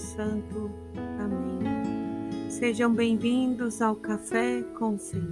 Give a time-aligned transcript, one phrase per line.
[0.00, 0.70] Santo.
[1.18, 2.48] Amém.
[2.48, 5.26] Sejam bem-vindos ao Café com o Senhor.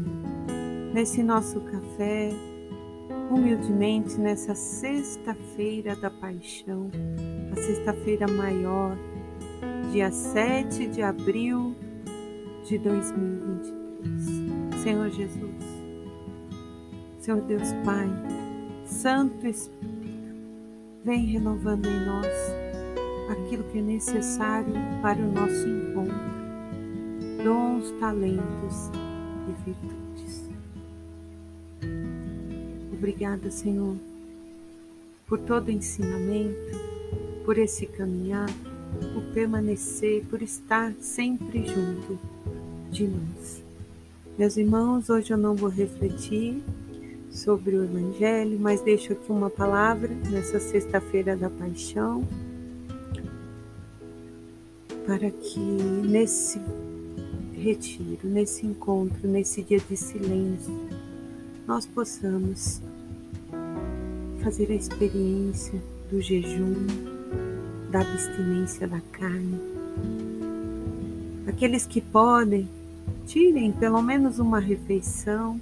[0.93, 2.31] Nesse nosso café,
[3.31, 6.91] humildemente, nessa sexta-feira da paixão,
[7.53, 8.97] a sexta-feira maior,
[9.91, 11.75] dia 7 de abril
[12.65, 14.83] de 2023.
[14.83, 15.65] Senhor Jesus,
[17.21, 18.09] Senhor Deus Pai,
[18.85, 19.89] Santo Espírito,
[21.05, 22.68] vem renovando em nós
[23.29, 26.15] aquilo que é necessário para o nosso encontro,
[27.45, 28.91] dons, talentos
[29.49, 30.49] e virtudes.
[32.93, 33.97] Obrigada, Senhor,
[35.27, 36.79] por todo o ensinamento,
[37.45, 38.51] por esse caminhar,
[39.15, 42.19] por permanecer, por estar sempre junto
[42.91, 43.63] de nós.
[44.39, 46.63] Meus irmãos, hoje eu não vou refletir
[47.31, 52.27] sobre o Evangelho, mas deixo aqui uma palavra nessa sexta-feira da paixão,
[55.09, 56.61] para que nesse
[57.55, 60.71] retiro, nesse encontro, nesse dia de silêncio,
[61.67, 62.83] nós possamos
[64.43, 66.75] fazer a experiência do jejum,
[67.91, 69.59] da abstinência da carne.
[71.47, 72.69] Aqueles que podem,
[73.27, 75.59] tirem pelo menos uma refeição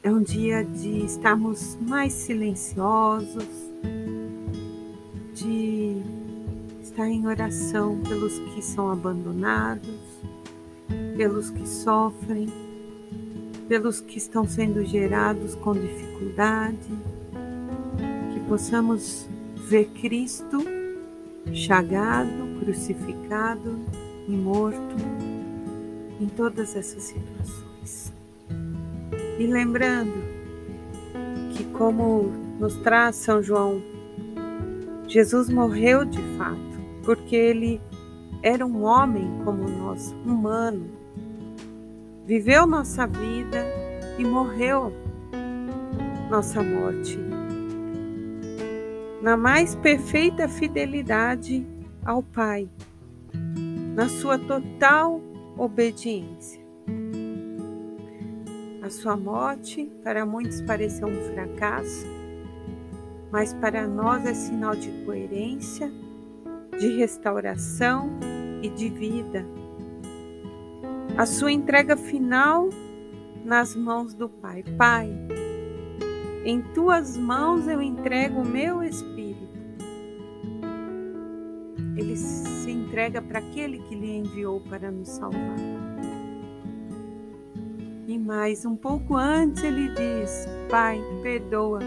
[0.00, 3.48] é um dia de estarmos mais silenciosos,
[6.92, 9.98] estar em oração pelos que são abandonados,
[11.16, 12.46] pelos que sofrem,
[13.66, 16.90] pelos que estão sendo gerados com dificuldade,
[18.34, 19.26] que possamos
[19.56, 20.62] ver Cristo
[21.54, 23.78] chagado, crucificado
[24.28, 24.96] e morto
[26.20, 28.12] em todas essas situações.
[29.38, 30.12] E lembrando
[31.56, 33.82] que, como nos traz São João,
[35.08, 36.71] Jesus morreu de fato,
[37.04, 37.80] porque ele
[38.42, 40.90] era um homem como nós, humano.
[42.26, 43.64] Viveu nossa vida
[44.18, 44.92] e morreu
[46.30, 47.18] nossa morte.
[49.20, 51.66] Na mais perfeita fidelidade
[52.04, 52.68] ao Pai,
[53.94, 55.20] na sua total
[55.56, 56.60] obediência.
[58.82, 62.06] A sua morte para muitos pareceu um fracasso,
[63.30, 65.92] mas para nós é sinal de coerência,
[66.78, 68.10] de restauração
[68.62, 69.46] e de vida.
[71.16, 72.68] A sua entrega final
[73.44, 74.64] nas mãos do Pai.
[74.78, 75.10] Pai,
[76.44, 79.42] em tuas mãos eu entrego o meu espírito.
[81.96, 85.56] Ele se entrega para aquele que lhe enviou para nos salvar.
[88.06, 91.80] E mais um pouco antes ele diz: Pai, perdoa,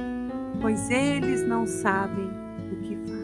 [0.62, 2.30] pois eles não sabem
[2.72, 3.15] o que fazem.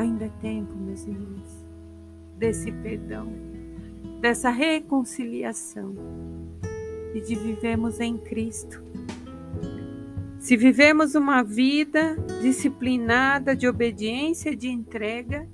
[0.00, 1.62] Ainda é tempo, meus irmãos,
[2.38, 3.30] desse perdão,
[4.18, 5.94] dessa reconciliação
[7.14, 8.82] e de vivemos em Cristo.
[10.38, 15.46] Se vivemos uma vida disciplinada de obediência e de entrega,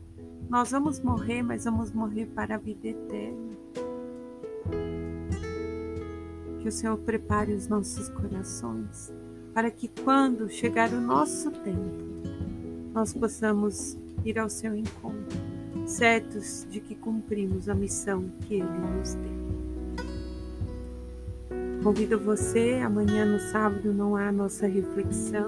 [0.49, 3.57] nós vamos morrer, mas vamos morrer para a vida eterna.
[6.61, 9.13] que o Senhor prepare os nossos corações
[9.53, 12.05] para que quando chegar o nosso tempo,
[12.93, 15.39] nós possamos ir ao seu encontro,
[15.87, 19.37] certos de que cumprimos a missão que Ele nos deu.
[21.83, 25.47] Convido você, amanhã no sábado não há nossa reflexão,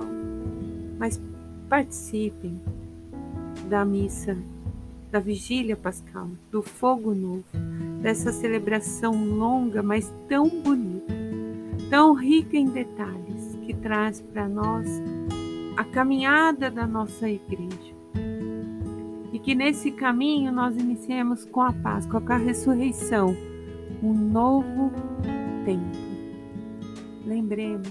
[0.97, 1.21] mas
[1.69, 2.61] participem
[3.69, 4.37] da missa,
[5.10, 7.45] da vigília pascal, do fogo novo,
[8.00, 11.12] dessa celebração longa, mas tão bonita,
[11.91, 14.87] tão rica em detalhes, que traz para nós
[15.77, 17.97] a caminhada da nossa igreja.
[19.38, 23.37] E que nesse caminho nós iniciemos com a Páscoa, com a ressurreição,
[24.03, 24.91] um novo
[25.65, 25.97] tempo.
[27.24, 27.89] Lembremos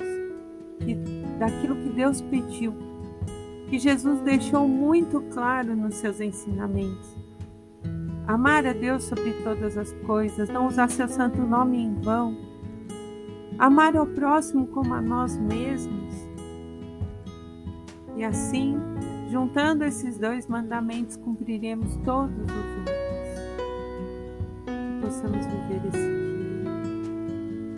[0.80, 0.94] que
[1.40, 2.74] daquilo que Deus pediu,
[3.70, 7.16] que Jesus deixou muito claro nos seus ensinamentos
[8.28, 12.38] amar a Deus sobre todas as coisas, não usar seu santo nome em vão,
[13.58, 16.28] amar ao próximo como a nós mesmos.
[18.18, 18.78] E assim,
[19.30, 22.98] juntando esses dois mandamentos, cumpriremos todos os outros.
[25.02, 26.18] Possamos viver esse dia.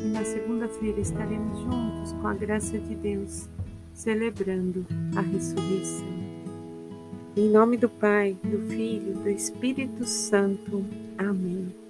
[0.05, 3.49] E na segunda-feira estaremos juntos com a graça de Deus,
[3.93, 4.85] celebrando
[5.15, 6.07] a ressurreição.
[7.35, 10.83] Em nome do Pai, do Filho, do Espírito Santo.
[11.17, 11.88] Amém.